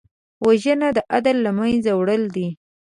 [0.45, 2.47] وژنه د عدل له منځه وړل دي